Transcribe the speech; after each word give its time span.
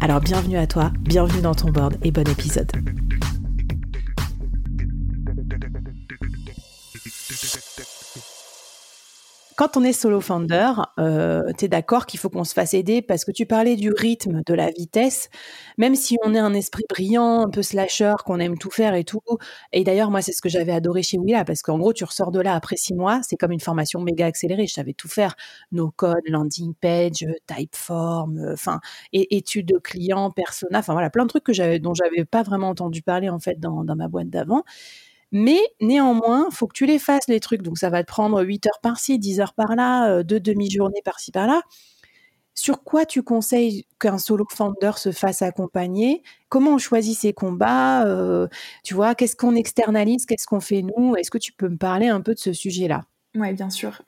Alors 0.00 0.20
bienvenue 0.20 0.58
à 0.58 0.66
toi, 0.66 0.90
bienvenue 1.00 1.42
dans 1.42 1.54
ton 1.54 1.70
board 1.70 1.96
et 2.02 2.10
bon 2.10 2.28
épisode. 2.28 2.70
Quand 9.56 9.78
on 9.78 9.84
est 9.84 9.94
solo 9.94 10.20
founder, 10.20 10.70
euh, 10.98 11.42
tu 11.56 11.64
es 11.64 11.68
d'accord 11.68 12.04
qu'il 12.04 12.20
faut 12.20 12.28
qu'on 12.28 12.44
se 12.44 12.52
fasse 12.52 12.74
aider 12.74 13.00
parce 13.00 13.24
que 13.24 13.30
tu 13.32 13.46
parlais 13.46 13.76
du 13.76 13.90
rythme, 13.90 14.42
de 14.44 14.52
la 14.52 14.70
vitesse, 14.70 15.30
même 15.78 15.94
si 15.94 16.18
on 16.24 16.34
est 16.34 16.38
un 16.38 16.52
esprit 16.52 16.84
brillant, 16.90 17.40
un 17.46 17.48
peu 17.48 17.62
slasher, 17.62 18.12
qu'on 18.26 18.38
aime 18.38 18.58
tout 18.58 18.70
faire 18.70 18.94
et 18.94 19.04
tout. 19.04 19.20
Et 19.72 19.82
d'ailleurs, 19.82 20.10
moi, 20.10 20.20
c'est 20.20 20.32
ce 20.32 20.42
que 20.42 20.50
j'avais 20.50 20.72
adoré 20.72 21.02
chez 21.02 21.16
Willa 21.16 21.46
parce 21.46 21.62
qu'en 21.62 21.78
gros, 21.78 21.94
tu 21.94 22.04
ressors 22.04 22.32
de 22.32 22.40
là 22.40 22.54
après 22.54 22.76
six 22.76 22.92
mois, 22.94 23.20
c'est 23.22 23.36
comme 23.36 23.50
une 23.52 23.60
formation 23.60 24.02
méga 24.02 24.26
accélérée. 24.26 24.66
Je 24.66 24.74
savais 24.74 24.92
tout 24.92 25.08
faire, 25.08 25.34
nos 25.72 25.90
codes, 25.90 26.16
landing 26.28 26.74
page, 26.74 27.24
typeform, 27.46 28.36
euh, 28.38 28.52
enfin, 28.52 28.80
études 29.14 29.68
de 29.68 29.78
clients, 29.78 30.30
persona, 30.30 30.80
enfin 30.80 30.92
voilà, 30.92 31.08
plein 31.08 31.24
de 31.24 31.28
trucs 31.30 31.44
que 31.44 31.54
j'avais, 31.54 31.78
dont 31.78 31.94
j'avais 31.94 32.26
pas 32.26 32.42
vraiment 32.42 32.68
entendu 32.68 33.00
parler 33.00 33.30
en 33.30 33.38
fait 33.38 33.58
dans 33.58 33.84
ma 33.96 34.08
boîte 34.08 34.28
d'avant. 34.28 34.64
Mais 35.32 35.58
néanmoins, 35.80 36.48
faut 36.50 36.66
que 36.66 36.74
tu 36.74 36.86
les 36.86 36.98
fasses, 36.98 37.26
les 37.28 37.40
trucs. 37.40 37.62
Donc, 37.62 37.78
ça 37.78 37.90
va 37.90 38.02
te 38.02 38.08
prendre 38.08 38.42
8 38.42 38.66
heures 38.66 38.80
par-ci, 38.82 39.18
10 39.18 39.40
heures 39.40 39.54
par-là, 39.54 40.10
euh, 40.18 40.22
deux 40.22 40.40
demi-journées 40.40 41.02
par-ci, 41.04 41.32
par-là. 41.32 41.62
Sur 42.54 42.82
quoi 42.84 43.04
tu 43.04 43.22
conseilles 43.22 43.84
qu'un 44.00 44.16
solo 44.18 44.46
founder 44.50 44.92
se 44.96 45.12
fasse 45.12 45.42
accompagner? 45.42 46.22
Comment 46.48 46.74
on 46.74 46.78
choisit 46.78 47.18
ses 47.18 47.34
combats? 47.34 48.06
Euh, 48.06 48.48
Tu 48.82 48.94
vois, 48.94 49.14
qu'est-ce 49.14 49.36
qu'on 49.36 49.54
externalise? 49.54 50.24
Qu'est-ce 50.26 50.46
qu'on 50.46 50.60
fait 50.60 50.82
nous? 50.82 51.16
Est-ce 51.16 51.30
que 51.30 51.38
tu 51.38 51.52
peux 51.52 51.68
me 51.68 51.76
parler 51.76 52.08
un 52.08 52.22
peu 52.22 52.32
de 52.34 52.38
ce 52.38 52.52
sujet-là? 52.54 53.02
Oui, 53.34 53.52
bien 53.52 53.68
sûr. 53.68 54.00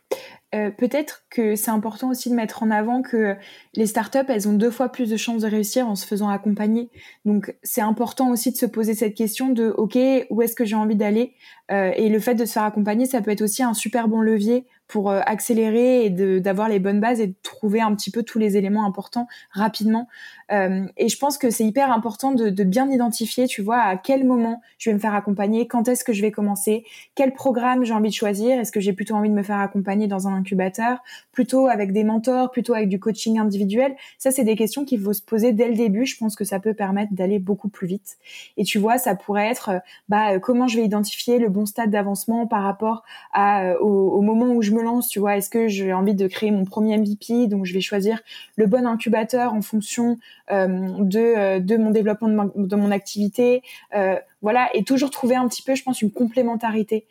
Euh, 0.55 0.71
peut-être 0.71 1.25
que 1.29 1.57
c'est 1.57 1.71
important 1.71 2.09
aussi 2.09 2.31
de 2.31 2.35
mettre 2.35 2.63
en 2.63 2.71
avant 2.71 3.03
que 3.03 3.37
les 3.75 3.87
startups, 3.87 4.25
elles 4.29 4.49
ont 4.49 4.55
deux 4.55 4.71
fois 4.71 4.91
plus 4.91 5.11
de 5.11 5.17
chances 5.19 5.43
de 5.43 5.49
réussir 5.49 5.87
en 5.87 5.95
se 5.95 6.07
faisant 6.07 6.31
accompagner. 6.31 6.89
Donc, 7.27 7.55
c'est 7.63 7.83
important 7.83 8.31
aussi 8.31 8.51
de 8.51 8.57
se 8.57 8.65
poser 8.65 8.95
cette 8.95 9.15
question 9.15 9.51
de, 9.51 9.69
OK, 9.69 9.99
où 10.31 10.41
est-ce 10.41 10.55
que 10.55 10.65
j'ai 10.65 10.77
envie 10.77 10.97
d'aller? 10.97 11.35
Euh, 11.71 11.93
Et 11.97 12.09
le 12.09 12.19
fait 12.19 12.35
de 12.35 12.47
se 12.47 12.53
faire 12.53 12.63
accompagner, 12.63 13.05
ça 13.05 13.21
peut 13.21 13.31
être 13.31 13.43
aussi 13.43 13.63
un 13.63 13.75
super 13.75 14.09
bon 14.09 14.23
levier 14.23 14.65
pour 14.87 15.11
euh, 15.11 15.21
accélérer 15.27 16.07
et 16.07 16.11
d'avoir 16.41 16.71
les 16.71 16.79
bonnes 16.79 17.01
bases 17.01 17.21
et 17.21 17.27
de 17.27 17.35
trouver 17.43 17.83
un 17.83 17.95
petit 17.95 18.11
peu 18.11 18.23
tous 18.23 18.39
les 18.39 18.57
éléments 18.57 18.87
importants 18.87 19.29
rapidement. 19.51 20.09
Euh, 20.51 20.87
et 20.97 21.09
je 21.09 21.19
pense 21.19 21.39
que 21.39 21.51
c'est 21.51 21.65
hyper 21.65 21.93
important 21.93 22.33
de, 22.33 22.49
de, 22.49 22.65
bien 22.65 22.91
identifier, 22.91 23.47
tu 23.47 23.63
vois, 23.63 23.81
à 23.81 23.97
quel 23.97 24.25
moment 24.25 24.61
je 24.79 24.91
vais 24.91 24.95
me 24.95 25.01
faire 25.01 25.15
accompagner, 25.15 25.67
quand 25.67 25.89
est-ce 25.89 26.05
que 26.05 26.13
je 26.13 26.23
vais 26.23 26.31
commencer, 26.31 26.85
quel 27.15 27.33
programme 27.33 27.85
j'ai 27.85 27.93
envie 27.93 28.09
de 28.09 28.15
choisir, 28.15 28.59
est-ce 28.59 28.73
que 28.73 28.81
j'ai 28.81 28.93
plutôt 28.93 29.15
envie 29.15 29.29
de 29.29 29.35
me 29.35 29.43
faire 29.43 29.59
accompagner 29.59 30.07
dans 30.07 30.27
un 30.27 30.35
incubateur, 30.35 30.99
plutôt 31.33 31.67
avec 31.67 31.93
des 31.93 32.05
mentors, 32.05 32.51
plutôt 32.51 32.75
avec 32.75 32.89
du 32.89 32.99
coaching 32.99 33.39
individuel. 33.39 33.95
Ça, 34.19 34.31
c'est 34.31 34.45
des 34.45 34.57
questions 34.57 34.85
qu'il 34.85 35.01
faut 35.01 35.13
se 35.13 35.23
poser 35.23 35.53
dès 35.53 35.69
le 35.69 35.75
début. 35.75 36.07
Je 36.07 36.17
pense 36.17 36.35
que 36.35 36.45
ça 36.45 36.61
peut 36.61 36.75
permettre 36.75 37.13
d'aller 37.13 37.39
beaucoup 37.39 37.69
plus 37.69 37.87
vite. 37.87 38.17
Et 38.57 38.65
tu 38.65 38.79
vois, 38.79 38.99
ça 38.99 39.15
pourrait 39.15 39.49
être, 39.49 39.69
euh, 39.69 39.79
bah, 40.09 40.39
comment 40.39 40.67
je 40.67 40.79
vais 40.79 40.85
identifier 40.85 41.39
le 41.39 41.49
bon 41.49 41.67
stade 41.67 41.91
d'avancement 41.91 42.47
par 42.47 42.63
rapport 42.63 43.05
à, 43.33 43.75
au, 43.81 44.11
au 44.11 44.23
moment 44.23 44.47
où 44.47 44.63
je 44.63 44.73
me 44.73 44.83
lance, 44.83 45.09
tu 45.09 45.19
vois, 45.19 45.37
est-ce 45.37 45.51
que 45.51 45.69
j'ai 45.69 45.93
envie 45.93 46.15
de 46.15 46.27
créer 46.27 46.51
mon 46.51 46.65
premier 46.65 46.97
MVP, 46.97 47.47
donc 47.49 47.65
je 47.65 47.75
vais 47.75 47.81
choisir 47.81 48.21
le 48.57 48.67
bon 48.67 48.87
incubateur 48.87 49.53
en 49.53 49.63
fonction 49.63 50.09
euh, 50.13 50.17
de, 50.51 51.19
euh, 51.19 51.61
de 51.61 51.77
mon 51.77 51.91
développement 51.91 52.51
de, 52.55 52.77
mon 52.77 52.91
activité, 52.91 53.63
euh, 53.95 54.17
voilà, 54.43 54.69
et 54.75 54.85
toujours 54.85 55.11
trouver 55.11 55.37
un 55.37 55.49
petit 55.49 55.63
peu, 55.63 55.75
je 55.75 55.83
pense, 55.83 56.03
une 56.03 56.13
complémentarité 56.13 57.07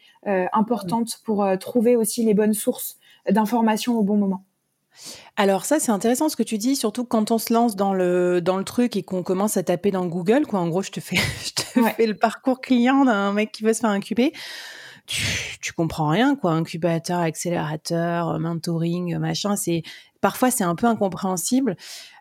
importante 0.52 1.22
pour 1.24 1.48
trouver 1.58 1.96
aussi 1.96 2.26
les 2.26 2.34
bonnes 2.34 2.54
sources 2.54 2.98
d'informations 3.30 3.98
au 3.98 4.04
bon 4.04 4.18
moment. 4.18 4.44
Alors 5.38 5.64
ça 5.64 5.80
c'est 5.80 5.92
intéressant 5.92 6.28
ce 6.28 6.36
que 6.36 6.44
tu 6.44 6.58
dis, 6.58 6.76
surtout 6.76 7.06
quand 7.06 7.32
on 7.32 7.38
se 7.38 7.54
lance 7.54 7.78
dans 7.78 7.94
le 7.94 8.42
dans 8.42 8.58
le 8.58 8.66
truc 8.66 8.98
et 8.98 9.04
qu'on 9.04 9.24
commence 9.24 9.56
à 9.56 9.64
taper 9.64 9.92
dans 9.92 10.06
Google 10.06 10.46
quoi. 10.46 10.60
En 10.60 10.68
gros, 10.68 10.82
je 10.82 10.92
te 10.92 11.00
fais 11.00 11.16
je 11.46 11.54
te 11.54 11.62
fais 11.96 12.08
le 12.08 12.16
parcours 12.16 12.60
client 12.60 13.06
d'un 13.06 13.32
mec 13.32 13.54
qui 13.54 13.64
veut 13.64 13.74
se 13.74 13.82
faire 13.82 13.92
incuber 13.92 14.34
tu, 15.08 15.58
tu 15.62 15.74
comprends 15.74 16.10
rien, 16.10 16.36
quoi. 16.36 16.52
Incubateur, 16.52 17.20
accélérateur, 17.20 18.30
euh, 18.30 18.40
mentoring, 18.40 19.16
euh, 19.16 19.20
machin. 19.20 19.56
C'est 19.56 19.82
parfois 20.22 20.52
c'est 20.52 20.64
un 20.64 20.76
peu 20.76 20.88
incompréhensible. 20.88 21.76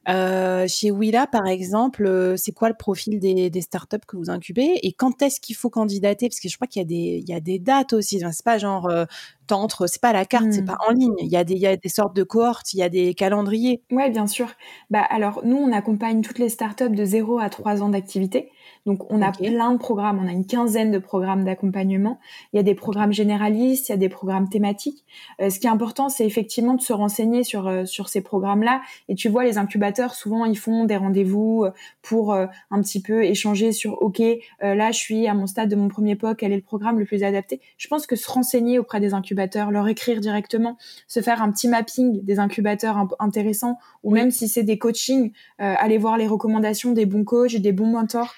Euh, 0.09 0.67
chez 0.69 0.93
Willa, 0.93 1.27
par 1.27 1.47
exemple, 1.47 2.07
euh, 2.07 2.37
c'est 2.37 2.53
quoi 2.53 2.69
le 2.69 2.77
profil 2.77 3.19
des, 3.19 3.51
des, 3.51 3.61
startups 3.61 4.07
que 4.07 4.17
vous 4.17 4.31
incubez 4.31 4.79
et 4.83 4.93
quand 4.93 5.21
est-ce 5.21 5.41
qu'il 5.41 5.57
faut 5.57 5.69
candidater? 5.69 6.29
Parce 6.29 6.39
que 6.39 6.49
je 6.49 6.55
crois 6.55 6.69
qu'il 6.69 6.81
y 6.81 6.85
a 6.85 6.87
des 6.87 7.25
il 7.25 7.29
y 7.29 7.35
a 7.35 7.41
des 7.41 7.59
dates 7.59 7.93
aussi. 7.93 8.21
c'est 8.21 8.45
pas 8.45 8.59
genre 8.59 8.87
euh, 8.89 9.05
t'entres, 9.49 9.89
c'est 9.89 10.01
pas 10.01 10.11
à 10.11 10.13
la 10.13 10.25
carte, 10.25 10.47
c'est 10.53 10.63
mmh. 10.63 10.67
pas 10.67 10.79
en 10.87 10.93
ligne. 10.93 11.17
Il 11.21 11.29
y 11.29 11.37
a 11.37 11.43
des 11.43 11.55
il 11.55 11.61
y 11.61 11.67
a 11.67 11.77
des 11.77 11.89
sortes 11.89 12.15
de 12.15 12.23
cohortes, 12.23 12.73
il 12.73 12.79
y 12.79 12.83
a 12.83 12.89
des 12.89 13.15
calendriers. 13.15 13.83
Ouais, 13.91 14.11
bien 14.11 14.29
sûr. 14.29 14.47
Bah 14.91 15.03
alors 15.11 15.41
nous 15.45 15.57
on 15.57 15.73
accompagne 15.73 16.23
toutes 16.23 16.39
les 16.39 16.51
startups 16.51 16.91
de 16.91 17.05
0 17.05 17.41
à 17.41 17.51
3 17.51 17.83
ans 17.83 17.89
d'activité. 17.89 18.53
Donc, 18.87 19.13
on 19.13 19.21
a 19.21 19.33
plein 19.33 19.73
de 19.73 19.79
programmes, 19.79 20.21
on 20.23 20.29
a 20.29 20.33
une 20.33 20.47
quinzaine 20.47 20.93
de 20.93 20.99
programmes 20.99 21.45
d'accompagnement. 21.45 22.21
Il 22.53 22.57
y 22.57 22.61
a 22.61 22.63
des 22.63 22.77
programmes 22.77 23.13
généralistes, 23.13 23.89
il 23.89 23.93
y 23.93 23.95
a 23.95 23.99
des 23.99 24.09
programmes 24.09 24.49
thématiques. 24.49 25.05
Euh, 25.41 25.51
ce 25.51 25.59
qui 25.59 25.67
est 25.67 25.71
important, 25.71 26.09
c'est 26.09 26.25
effectivement 26.25 26.75
de 26.75 26.81
se 26.81 26.93
renseigner 26.93 27.43
sur 27.43 27.67
sur 27.87 28.09
ces 28.09 28.21
programmes-là. 28.21 28.83
Et 29.09 29.15
tu 29.15 29.29
vois, 29.29 29.45
les 29.45 29.59
incubateurs, 29.59 30.15
souvent, 30.15 30.45
ils 30.45 30.59
font 30.59 30.85
des 30.85 30.97
rendez-vous 30.97 31.65
euh, 31.65 31.71
pour 32.03 32.35
un 32.35 32.83
petit 32.83 33.01
peu 33.03 33.25
échanger 33.25 33.73
sur, 33.73 34.01
OK, 34.03 34.23
là, 34.61 34.93
je 34.93 34.99
suis 34.99 35.27
à 35.27 35.35
mon 35.35 35.47
stade 35.47 35.69
de 35.69 35.77
mon 35.77 35.89
premier 35.89 36.15
POC, 36.15 36.37
quel 36.39 36.53
est 36.53 36.57
le 36.57 36.63
programme 36.63 36.99
le 36.99 37.05
plus 37.05 37.25
adapté? 37.25 37.61
Je 37.79 37.89
pense 37.89 38.07
que 38.07 38.15
se 38.15 38.31
renseigner 38.31 38.79
auprès 38.79 39.01
des 39.01 39.13
incubateurs, 39.13 39.71
leur 39.71 39.89
écrire 39.89 40.21
directement, 40.21 40.77
se 41.09 41.21
faire 41.21 41.43
un 41.43 41.51
petit 41.51 41.69
mapping 41.69 42.23
des 42.25 42.39
incubateurs 42.39 43.09
intéressants, 43.19 43.79
ou 44.05 44.13
même 44.13 44.31
si 44.31 44.49
c'est 44.49 44.63
des 44.63 44.79
coachings, 44.79 45.33
aller 45.59 45.99
voir 45.99 46.17
les 46.17 46.29
recommandations 46.29 46.93
des 46.93 47.07
bons 47.07 47.25
coachs, 47.25 47.57
des 47.57 47.73
bons 47.73 47.91
mentors 47.91 48.35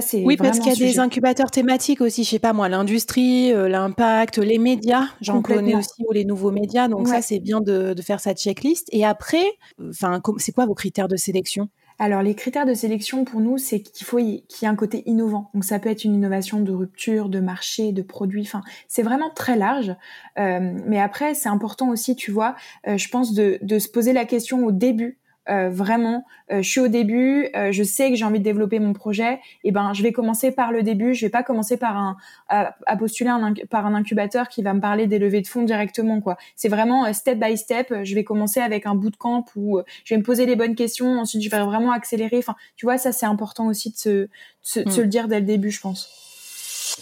c'est 0.00 0.24
oui, 0.24 0.38
parce 0.38 0.60
qu'il 0.60 0.72
y 0.72 0.82
a 0.82 0.92
des 0.92 0.98
incubateurs 0.98 1.50
thématiques 1.50 2.00
aussi, 2.00 2.24
je 2.24 2.30
sais 2.30 2.38
pas 2.38 2.54
moi, 2.54 2.70
l'industrie, 2.70 3.52
euh, 3.52 3.68
l'impact, 3.68 4.38
les 4.38 4.56
médias, 4.56 5.08
j'en 5.20 5.42
connais 5.42 5.74
aussi, 5.74 6.02
ou 6.08 6.12
les 6.12 6.24
nouveaux 6.24 6.52
médias. 6.52 6.88
Donc 6.88 7.06
ça, 7.06 7.20
c'est 7.20 7.38
bien 7.38 7.60
de, 7.60 7.92
de, 7.92 8.02
faire 8.02 8.18
sa 8.18 8.32
checklist. 8.32 8.88
Et 8.92 9.04
après, 9.04 9.44
enfin, 9.86 10.22
c'est 10.38 10.52
quoi 10.52 10.64
vos 10.64 10.74
critères 10.74 11.06
de 11.06 11.16
sélection? 11.16 11.68
Alors 11.98 12.22
les 12.22 12.34
critères 12.34 12.64
de 12.64 12.72
sélection 12.72 13.24
pour 13.24 13.40
nous, 13.40 13.58
c'est 13.58 13.80
qu'il 13.80 14.06
faut 14.06 14.16
qu'il 14.16 14.42
y 14.62 14.64
ait 14.64 14.68
un 14.68 14.74
côté 14.74 15.02
innovant. 15.06 15.50
Donc 15.52 15.64
ça 15.64 15.78
peut 15.78 15.90
être 15.90 16.04
une 16.04 16.14
innovation 16.14 16.60
de 16.60 16.72
rupture, 16.72 17.28
de 17.28 17.40
marché, 17.40 17.92
de 17.92 18.02
produit. 18.02 18.42
Enfin, 18.42 18.62
c'est 18.88 19.02
vraiment 19.02 19.30
très 19.30 19.56
large. 19.56 19.94
Euh, 20.38 20.72
mais 20.86 20.98
après, 20.98 21.34
c'est 21.34 21.50
important 21.50 21.90
aussi, 21.90 22.16
tu 22.16 22.30
vois, 22.30 22.56
euh, 22.88 22.96
je 22.96 23.08
pense 23.10 23.34
de, 23.34 23.58
de 23.60 23.78
se 23.78 23.88
poser 23.88 24.12
la 24.12 24.24
question 24.24 24.64
au 24.64 24.72
début 24.72 25.18
euh, 25.48 25.68
vraiment, 25.68 26.24
euh, 26.50 26.62
je 26.62 26.68
suis 26.68 26.80
au 26.80 26.88
début, 26.88 27.48
euh, 27.54 27.70
je 27.70 27.82
sais 27.82 28.10
que 28.10 28.16
j'ai 28.16 28.24
envie 28.24 28.38
de 28.38 28.44
développer 28.44 28.78
mon 28.78 28.92
projet, 28.92 29.40
et 29.62 29.72
ben 29.72 29.92
je 29.92 30.02
vais 30.02 30.12
commencer 30.12 30.52
par 30.52 30.72
le 30.72 30.82
début. 30.82 31.14
Je 31.14 31.26
vais 31.26 31.30
pas 31.30 31.42
commencer 31.42 31.76
par 31.76 31.96
un 31.96 32.16
à, 32.48 32.96
postuler 32.96 33.30
un, 33.30 33.52
par 33.68 33.86
un 33.86 33.94
incubateur 33.94 34.48
qui 34.48 34.62
va 34.62 34.74
me 34.74 34.80
parler 34.80 35.06
des 35.06 35.18
levées 35.18 35.42
de 35.42 35.46
fonds 35.46 35.62
directement 35.62 36.20
quoi. 36.20 36.36
C'est 36.56 36.68
vraiment 36.68 37.12
step 37.12 37.38
by 37.38 37.56
step. 37.56 37.92
Je 38.02 38.14
vais 38.14 38.24
commencer 38.24 38.60
avec 38.60 38.86
un 38.86 38.94
bootcamp 38.94 39.44
où 39.56 39.80
je 40.04 40.14
vais 40.14 40.18
me 40.18 40.24
poser 40.24 40.46
les 40.46 40.56
bonnes 40.56 40.74
questions, 40.74 41.18
ensuite 41.18 41.42
je 41.42 41.50
vais 41.50 41.62
vraiment 41.62 41.92
accélérer. 41.92 42.38
Enfin, 42.38 42.54
tu 42.76 42.86
vois, 42.86 42.98
ça 42.98 43.12
c'est 43.12 43.26
important 43.26 43.66
aussi 43.66 43.90
de 43.90 43.96
se, 43.96 44.28
se, 44.62 44.88
se 44.88 45.00
hmm. 45.00 45.02
le 45.02 45.08
dire 45.08 45.28
dès 45.28 45.40
le 45.40 45.46
début, 45.46 45.70
je 45.70 45.80
pense. 45.80 46.33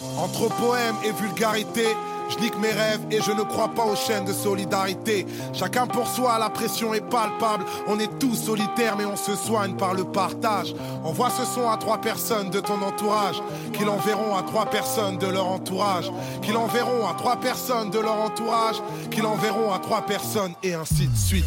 Entre 0.01 0.49
poème 0.55 0.95
et 1.05 1.11
vulgarité, 1.11 1.85
je 2.29 2.37
nique 2.39 2.57
mes 2.57 2.71
rêves 2.71 3.01
et 3.11 3.21
je 3.21 3.31
ne 3.31 3.43
crois 3.43 3.69
pas 3.69 3.85
aux 3.85 3.95
chaînes 3.95 4.25
de 4.25 4.33
solidarité. 4.33 5.25
Chacun 5.53 5.85
pour 5.85 6.07
soi, 6.07 6.39
la 6.39 6.49
pression 6.49 6.93
est 6.93 7.07
palpable. 7.07 7.65
On 7.87 7.99
est 7.99 8.19
tous 8.19 8.35
solitaires, 8.35 8.95
mais 8.97 9.05
on 9.05 9.15
se 9.15 9.35
soigne 9.35 9.75
par 9.75 9.93
le 9.93 10.03
partage. 10.03 10.73
Envoie 11.03 11.29
ce 11.29 11.45
son 11.45 11.69
à 11.69 11.77
trois 11.77 11.99
personnes 11.99 12.49
de 12.49 12.59
ton 12.59 12.81
entourage, 12.81 13.41
qui 13.73 13.83
l'enverront 13.83 14.35
à 14.35 14.43
trois 14.43 14.65
personnes 14.65 15.17
de 15.17 15.27
leur 15.27 15.47
entourage, 15.47 16.11
qui 16.41 16.51
l'enverront 16.51 17.07
à 17.07 17.13
trois 17.13 17.37
personnes 17.37 17.91
de 17.91 17.99
leur 17.99 18.15
entourage, 18.15 18.77
qui 19.11 19.21
l'enverront 19.21 19.71
à 19.71 19.79
trois 19.79 20.01
personnes, 20.01 20.53
et 20.63 20.73
ainsi 20.73 21.07
de 21.07 21.17
suite. 21.17 21.45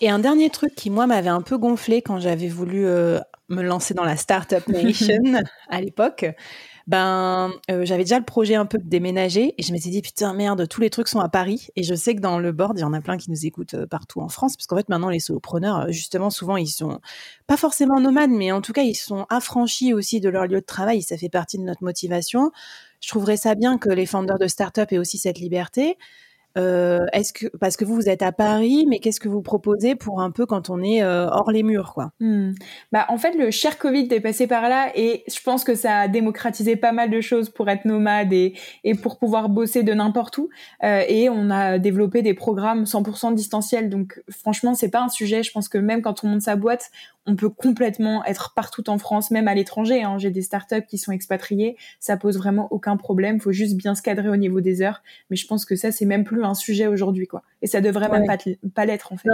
Et 0.00 0.10
un 0.10 0.18
dernier 0.18 0.50
truc 0.50 0.74
qui, 0.74 0.90
moi, 0.90 1.06
m'avait 1.06 1.30
un 1.30 1.40
peu 1.40 1.56
gonflé 1.56 2.02
quand 2.02 2.20
j'avais 2.20 2.48
voulu 2.48 2.86
euh, 2.86 3.18
me 3.48 3.62
lancer 3.62 3.94
dans 3.94 4.04
la 4.04 4.16
Startup 4.16 4.66
Nation 4.68 5.22
à 5.68 5.80
l'époque, 5.80 6.26
ben 6.86 7.52
euh, 7.70 7.84
j'avais 7.84 8.04
déjà 8.04 8.18
le 8.18 8.24
projet 8.24 8.54
un 8.54 8.66
peu 8.66 8.78
de 8.78 8.88
déménager 8.88 9.54
et 9.58 9.62
je 9.62 9.72
m'étais 9.72 9.90
dit 9.90 10.02
putain 10.02 10.34
merde 10.34 10.68
tous 10.68 10.80
les 10.80 10.90
trucs 10.90 11.08
sont 11.08 11.20
à 11.20 11.28
Paris. 11.28 11.68
Et 11.74 11.82
je 11.82 11.94
sais 11.94 12.14
que 12.14 12.20
dans 12.20 12.38
le 12.38 12.52
board 12.52 12.78
il 12.78 12.82
y 12.82 12.84
en 12.84 12.92
a 12.92 13.00
plein 13.00 13.16
qui 13.16 13.30
nous 13.30 13.44
écoutent 13.44 13.74
euh, 13.74 13.86
partout 13.86 14.20
en 14.20 14.28
France 14.28 14.56
parce 14.56 14.66
qu'en 14.66 14.76
fait 14.76 14.88
maintenant 14.88 15.08
les 15.08 15.18
solopreneurs 15.18 15.80
euh, 15.80 15.90
justement 15.90 16.30
souvent 16.30 16.56
ils 16.56 16.68
sont 16.68 17.00
pas 17.46 17.56
forcément 17.56 18.00
nomades 18.00 18.30
mais 18.30 18.52
en 18.52 18.60
tout 18.60 18.72
cas 18.72 18.82
ils 18.82 18.94
sont 18.94 19.26
affranchis 19.30 19.94
aussi 19.94 20.20
de 20.20 20.28
leur 20.28 20.46
lieu 20.46 20.60
de 20.60 20.66
travail. 20.66 21.02
Ça 21.02 21.16
fait 21.16 21.28
partie 21.28 21.58
de 21.58 21.64
notre 21.64 21.82
motivation. 21.82 22.52
Je 23.00 23.08
trouverais 23.08 23.36
ça 23.36 23.54
bien 23.56 23.78
que 23.78 23.90
les 23.90 24.06
founders 24.06 24.38
de 24.38 24.46
start-up 24.46 24.92
aient 24.92 24.98
aussi 24.98 25.18
cette 25.18 25.38
liberté 25.38 25.96
est-ce 26.56 27.32
que 27.32 27.46
parce 27.58 27.76
que 27.76 27.84
vous 27.84 27.94
vous 27.94 28.08
êtes 28.08 28.22
à 28.22 28.32
Paris, 28.32 28.86
mais 28.88 28.98
qu'est-ce 28.98 29.20
que 29.20 29.28
vous 29.28 29.42
proposez 29.42 29.94
pour 29.94 30.20
un 30.20 30.30
peu 30.30 30.46
quand 30.46 30.70
on 30.70 30.82
est 30.82 31.02
euh, 31.02 31.28
hors 31.28 31.50
les 31.50 31.62
murs, 31.62 31.92
quoi? 31.94 32.12
Hmm. 32.20 32.52
Bah 32.92 33.06
en 33.08 33.18
fait 33.18 33.32
le 33.32 33.50
cher 33.50 33.78
Covid 33.78 34.08
est 34.10 34.20
passé 34.20 34.46
par 34.46 34.68
là 34.68 34.90
et 34.94 35.24
je 35.28 35.40
pense 35.42 35.64
que 35.64 35.74
ça 35.74 36.00
a 36.00 36.08
démocratisé 36.08 36.76
pas 36.76 36.92
mal 36.92 37.10
de 37.10 37.20
choses 37.20 37.50
pour 37.50 37.68
être 37.68 37.84
nomade 37.84 38.32
et, 38.32 38.54
et 38.84 38.94
pour 38.94 39.18
pouvoir 39.18 39.48
bosser 39.48 39.82
de 39.82 39.92
n'importe 39.92 40.38
où. 40.38 40.48
Euh, 40.84 41.02
et 41.08 41.28
on 41.28 41.50
a 41.50 41.78
développé 41.78 42.22
des 42.22 42.34
programmes 42.34 42.84
100% 42.84 43.34
distanciels. 43.34 43.88
Donc 43.88 44.20
franchement 44.30 44.74
c'est 44.74 44.90
pas 44.90 45.02
un 45.02 45.08
sujet. 45.08 45.42
Je 45.42 45.52
pense 45.52 45.68
que 45.68 45.78
même 45.78 46.02
quand 46.02 46.24
on 46.24 46.28
monte 46.28 46.42
sa 46.42 46.56
boîte, 46.56 46.90
on 47.26 47.36
peut 47.36 47.50
complètement 47.50 48.24
être 48.24 48.54
partout 48.54 48.88
en 48.88 48.98
France, 48.98 49.30
même 49.30 49.48
à 49.48 49.54
l'étranger. 49.54 50.02
Hein. 50.02 50.18
J'ai 50.18 50.30
des 50.30 50.42
startups 50.42 50.86
qui 50.88 50.98
sont 50.98 51.12
expatriées, 51.12 51.76
ça 52.00 52.16
pose 52.16 52.38
vraiment 52.38 52.68
aucun 52.70 52.96
problème. 52.96 53.40
Faut 53.40 53.52
juste 53.52 53.76
bien 53.76 53.94
se 53.94 54.02
cadrer 54.02 54.28
au 54.28 54.36
niveau 54.36 54.60
des 54.60 54.82
heures. 54.82 55.02
Mais 55.30 55.36
je 55.36 55.46
pense 55.46 55.64
que 55.64 55.76
ça, 55.76 55.92
c'est 55.92 56.06
même 56.06 56.24
plus 56.24 56.44
un 56.44 56.54
sujet 56.54 56.86
aujourd'hui, 56.86 57.26
quoi. 57.26 57.42
Et 57.62 57.66
ça 57.66 57.80
devrait 57.80 58.08
même 58.08 58.26
pas, 58.26 58.38
pas 58.74 58.86
l'être, 58.86 59.12
en 59.12 59.16
fait. 59.16 59.28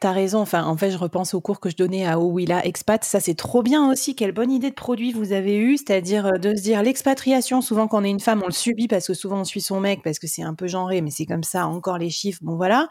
T'as 0.00 0.12
raison. 0.12 0.40
Enfin, 0.40 0.64
en 0.64 0.76
fait, 0.76 0.90
je 0.90 0.98
repense 0.98 1.32
au 1.32 1.40
cours 1.40 1.60
que 1.60 1.70
je 1.70 1.76
donnais 1.76 2.06
à 2.06 2.18
Owilla 2.18 2.64
Expat. 2.66 3.02
Ça, 3.04 3.20
c'est 3.20 3.34
trop 3.34 3.62
bien 3.62 3.90
aussi. 3.90 4.14
Quelle 4.14 4.32
bonne 4.32 4.50
idée 4.50 4.70
de 4.70 4.74
produit 4.74 5.12
vous 5.12 5.32
avez 5.32 5.56
eu. 5.56 5.76
C'est-à-dire 5.76 6.26
euh, 6.26 6.38
de 6.38 6.54
se 6.54 6.62
dire 6.62 6.82
l'expatriation. 6.82 7.60
Souvent, 7.62 7.88
quand 7.88 8.00
on 8.00 8.04
est 8.04 8.10
une 8.10 8.20
femme, 8.20 8.42
on 8.42 8.46
le 8.46 8.52
subit 8.52 8.88
parce 8.88 9.06
que 9.06 9.14
souvent 9.14 9.40
on 9.40 9.44
suit 9.44 9.60
son 9.60 9.80
mec 9.80 10.02
parce 10.02 10.18
que 10.18 10.26
c'est 10.26 10.42
un 10.42 10.54
peu 10.54 10.66
genré, 10.66 11.00
mais 11.00 11.10
c'est 11.10 11.24
comme 11.24 11.44
ça. 11.44 11.66
Encore 11.66 11.98
les 11.98 12.10
chiffres. 12.10 12.40
Bon, 12.42 12.56
voilà. 12.56 12.88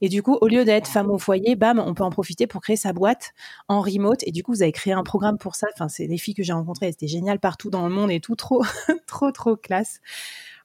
Et 0.00 0.08
du 0.08 0.22
coup, 0.22 0.36
au 0.40 0.46
lieu 0.46 0.64
d'être 0.64 0.86
femme 0.86 1.10
au 1.10 1.18
foyer, 1.18 1.56
bam, 1.56 1.82
on 1.84 1.94
peut 1.94 2.04
en 2.04 2.10
profiter 2.10 2.46
pour 2.46 2.60
créer 2.60 2.76
sa 2.76 2.92
boîte 2.92 3.32
en 3.68 3.80
remote. 3.80 4.22
Et 4.26 4.32
du 4.32 4.42
coup, 4.42 4.52
vous 4.52 4.62
avez 4.62 4.72
créé 4.72 4.92
un 4.92 5.02
programme 5.02 5.38
pour 5.38 5.56
ça. 5.56 5.66
Enfin, 5.74 5.88
c'est 5.88 6.06
les 6.06 6.18
filles 6.18 6.34
que 6.34 6.42
j'ai 6.42 6.52
rencontrées. 6.52 6.92
C'était 6.92 7.08
génial 7.08 7.40
partout 7.40 7.70
dans 7.70 7.88
le 7.88 7.94
monde 7.94 8.10
et 8.10 8.20
tout. 8.20 8.36
Trop, 8.36 8.62
trop, 9.06 9.32
trop 9.32 9.56
classe. 9.56 10.00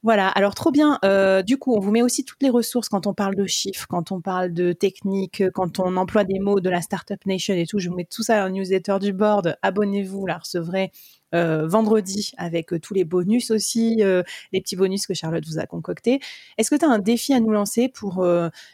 Voilà, 0.02 0.30
alors 0.30 0.56
trop 0.56 0.72
bien. 0.72 0.98
Euh, 1.04 1.42
du 1.42 1.58
coup, 1.58 1.76
on 1.76 1.80
vous 1.82 1.92
met 1.92 2.02
aussi 2.02 2.24
toutes 2.24 2.42
les 2.42 2.50
ressources 2.50 2.88
quand 2.88 3.06
on 3.06 3.14
parle 3.14 3.36
de 3.36 3.46
chiffres, 3.46 3.86
quand 3.90 4.14
on 4.14 4.22
parle 4.22 4.54
de 4.54 4.72
technique, 4.72 5.44
quand 5.54 5.80
on 5.80 5.98
emploie 5.98 6.24
des 6.24 6.40
mots 6.40 6.62
de 6.62 6.70
la 6.70 6.82
Startup 6.82 7.20
Nation 7.26 7.54
et 7.54 7.66
tout. 7.66 7.80
Je 7.80 7.90
vous 7.90 7.96
mets 7.96 8.06
tout 8.06 8.24
ça 8.24 8.46
le 8.46 8.52
newsletter 8.54 8.98
du 9.02 9.12
board. 9.12 9.58
Abonnez-vous, 9.62 10.26
la 10.26 10.38
recevrez 10.38 10.94
euh, 11.36 11.68
vendredi 11.68 12.32
avec 12.38 12.72
euh, 12.72 12.80
tous 12.80 12.94
les 12.94 13.04
bonus 13.04 13.52
aussi, 13.52 13.98
les 14.54 14.62
petits 14.62 14.78
bonus 14.78 15.06
que 15.06 15.14
Charlotte 15.14 15.46
vous 15.46 15.60
a 15.60 15.66
concoctés. 15.66 16.22
Est-ce 16.58 16.70
que 16.70 16.78
tu 16.78 16.86
as 16.86 16.90
un 16.90 17.00
défi 17.00 17.34
à 17.34 17.42
nous 17.42 17.52
lancer 17.52 17.90
pour 17.90 18.26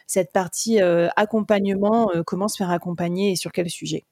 cette 0.05 0.31
partie 0.31 0.79
accompagnement 1.15 2.11
Comment 2.25 2.47
se 2.47 2.57
faire 2.57 2.69
accompagner 2.69 3.31
et 3.31 3.35
sur 3.35 3.51
quel 3.51 3.69
sujet? 3.69 4.03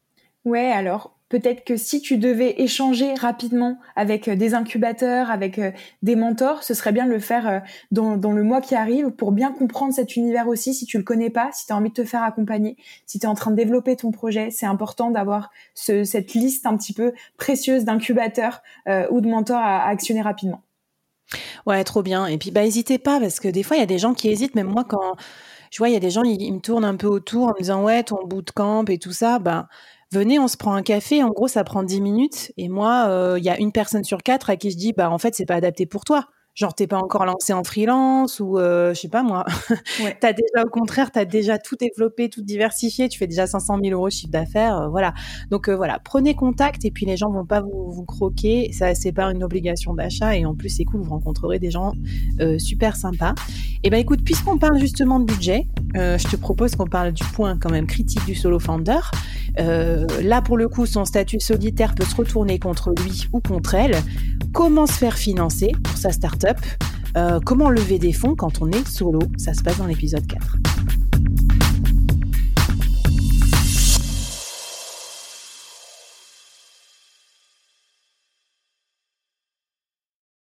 Ouais, 0.45 0.71
alors 0.71 1.15
Peut-être 1.33 1.63
que 1.63 1.77
si 1.77 1.99
tu 1.99 2.19
devais 2.19 2.61
échanger 2.61 3.15
rapidement 3.15 3.79
avec 3.95 4.27
euh, 4.27 4.35
des 4.35 4.53
incubateurs, 4.53 5.31
avec 5.31 5.57
euh, 5.57 5.71
des 6.03 6.15
mentors, 6.15 6.61
ce 6.61 6.75
serait 6.75 6.91
bien 6.91 7.07
de 7.07 7.09
le 7.09 7.17
faire 7.17 7.47
euh, 7.47 7.59
dans, 7.89 8.31
le 8.31 8.43
mois 8.43 8.61
qui 8.61 8.75
arrive 8.75 9.09
pour 9.09 9.31
bien 9.31 9.51
comprendre 9.51 9.95
cet 9.95 10.15
univers 10.15 10.47
aussi. 10.47 10.75
Si 10.75 10.85
tu 10.85 10.99
le 10.99 11.03
connais 11.03 11.31
pas, 11.31 11.49
si 11.51 11.65
tu 11.65 11.73
as 11.73 11.75
envie 11.75 11.89
de 11.89 11.95
te 11.95 12.03
faire 12.03 12.21
accompagner, 12.21 12.77
si 13.07 13.17
tu 13.17 13.25
es 13.25 13.27
en 13.27 13.33
train 13.33 13.49
de 13.49 13.55
développer 13.55 13.95
ton 13.95 14.11
projet, 14.11 14.51
c'est 14.51 14.67
important 14.67 15.09
d'avoir 15.09 15.49
ce, 15.73 16.03
cette 16.03 16.35
liste 16.35 16.67
un 16.67 16.77
petit 16.77 16.93
peu 16.93 17.13
précieuse 17.37 17.83
d'incubateurs 17.83 18.61
ou 19.09 19.19
de 19.19 19.27
mentors 19.27 19.57
à, 19.57 19.87
actionner 19.87 20.21
rapidement. 20.21 20.61
Ouais, 21.65 21.83
trop 21.83 22.03
bien. 22.03 22.27
Et 22.27 22.37
puis, 22.37 22.51
bah, 22.51 22.61
n'hésitez 22.61 22.99
pas 22.99 23.19
parce 23.19 23.39
que 23.39 23.47
des 23.47 23.63
fois, 23.63 23.75
il 23.75 23.79
y 23.79 23.83
a 23.83 23.87
des 23.87 23.97
gens 23.97 24.13
qui 24.13 24.29
hésitent. 24.29 24.53
Même 24.53 24.67
moi, 24.67 24.83
quand 24.83 25.15
je 25.71 25.79
vois, 25.79 25.89
il 25.89 25.93
y 25.93 25.97
a 25.97 25.99
des 25.99 26.11
gens, 26.11 26.21
ils, 26.21 26.39
ils, 26.39 26.53
me 26.53 26.59
tournent 26.59 26.85
un 26.85 26.95
peu 26.95 27.07
autour 27.07 27.47
en 27.47 27.53
me 27.53 27.59
disant, 27.59 27.83
ouais, 27.83 28.03
ton 28.03 28.23
bootcamp 28.23 28.85
et 28.85 28.99
tout 28.99 29.13
ça, 29.13 29.39
bah, 29.39 29.67
venez, 30.13 30.39
on 30.39 30.47
se 30.47 30.57
prend 30.57 30.73
un 30.73 30.83
café. 30.83 31.23
En 31.23 31.29
gros, 31.29 31.47
ça 31.47 31.63
prend 31.63 31.83
10 31.83 32.01
minutes. 32.01 32.51
Et 32.57 32.69
moi, 32.69 33.07
euh, 33.09 33.35
il 33.37 33.43
y 33.43 33.49
a 33.49 33.59
une 33.59 33.71
personne 33.71 34.03
sur 34.03 34.23
quatre 34.23 34.49
à 34.49 34.55
qui 34.55 34.71
je 34.71 34.77
dis, 34.77 34.93
bah, 34.93 35.09
en 35.09 35.17
fait, 35.17 35.35
c'est 35.35 35.45
pas 35.45 35.55
adapté 35.55 35.85
pour 35.85 36.05
toi. 36.05 36.27
Genre, 36.55 36.75
t'es 36.75 36.85
pas 36.85 36.99
encore 36.99 37.25
lancé 37.25 37.51
en 37.51 37.63
freelance 37.63 38.39
ou 38.39 38.59
euh, 38.59 38.93
je 38.93 39.01
sais 39.01 39.09
pas 39.09 39.23
moi. 39.23 39.43
Ouais. 40.03 40.15
t'as 40.19 40.33
déjà, 40.33 40.65
au 40.65 40.69
contraire, 40.69 41.11
t'as 41.11 41.25
déjà 41.25 41.57
tout 41.57 41.75
développé, 41.75 42.29
tout 42.29 42.41
diversifié. 42.41 43.09
Tu 43.09 43.17
fais 43.17 43.27
déjà 43.27 43.47
500 43.47 43.79
000 43.83 43.93
euros 43.93 44.07
de 44.07 44.13
chiffre 44.13 44.31
d'affaires, 44.31 44.81
euh, 44.81 44.87
voilà. 44.87 45.13
Donc 45.49 45.67
euh, 45.67 45.75
voilà, 45.75 45.99
prenez 45.99 46.35
contact 46.35 46.85
et 46.85 46.91
puis 46.91 47.05
les 47.05 47.17
gens 47.17 47.31
vont 47.31 47.45
pas 47.45 47.61
vous, 47.61 47.91
vous 47.91 48.05
croquer. 48.05 48.71
Ça, 48.71 48.93
c'est 48.93 49.11
pas 49.11 49.31
une 49.31 49.43
obligation 49.43 49.93
d'achat 49.93 50.35
et 50.35 50.45
en 50.45 50.55
plus 50.55 50.69
c'est 50.69 50.83
cool, 50.83 51.01
vous 51.01 51.09
rencontrerez 51.09 51.59
des 51.59 51.71
gens 51.71 51.93
super 52.57 52.95
sympas. 52.95 53.33
Et 53.83 53.87
eh 53.87 53.89
ben 53.89 53.99
écoute, 53.99 54.23
puisqu'on 54.23 54.57
parle 54.57 54.79
justement 54.79 55.19
de 55.19 55.25
budget, 55.25 55.67
je 55.95 56.27
te 56.27 56.35
propose 56.35 56.75
qu'on 56.75 56.87
parle 56.87 57.11
du 57.11 57.23
point 57.23 57.57
quand 57.57 57.71
même 57.71 57.87
critique 57.87 58.25
du 58.25 58.35
solo 58.35 58.59
founder. 58.59 58.99
Là 59.57 60.41
pour 60.41 60.57
le 60.57 60.67
coup, 60.67 60.85
son 60.85 61.05
statut 61.05 61.39
solitaire 61.39 61.95
peut 61.95 62.05
se 62.05 62.15
retourner 62.15 62.59
contre 62.59 62.91
lui 62.91 63.27
ou 63.33 63.39
contre 63.39 63.75
elle. 63.75 63.95
Comment 64.53 64.85
se 64.85 64.93
faire 64.93 65.17
financer 65.17 65.71
pour 65.83 65.97
sa 65.97 66.11
startup? 66.11 66.57
Euh, 67.15 67.39
comment 67.45 67.69
lever 67.69 67.99
des 67.99 68.13
fonds 68.13 68.35
quand 68.35 68.61
on 68.61 68.69
est 68.71 68.87
solo? 68.87 69.19
Ça 69.37 69.53
se 69.53 69.61
passe 69.61 69.77
dans 69.77 69.85
l'épisode 69.85 70.25
4. 70.25 70.57